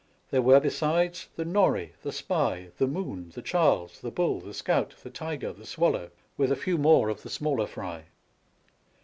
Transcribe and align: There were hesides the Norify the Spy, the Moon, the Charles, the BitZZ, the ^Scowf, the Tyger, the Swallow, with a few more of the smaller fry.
There 0.31 0.41
were 0.41 0.59
hesides 0.59 1.27
the 1.35 1.43
Norify 1.45 1.91
the 2.01 2.11
Spy, 2.11 2.69
the 2.79 2.87
Moon, 2.87 3.29
the 3.35 3.43
Charles, 3.43 3.99
the 4.01 4.11
BitZZ, 4.11 4.41
the 4.41 4.49
^Scowf, 4.49 4.95
the 5.03 5.11
Tyger, 5.11 5.55
the 5.55 5.63
Swallow, 5.63 6.09
with 6.37 6.51
a 6.51 6.55
few 6.55 6.79
more 6.79 7.09
of 7.09 7.21
the 7.21 7.29
smaller 7.29 7.67
fry. 7.67 8.05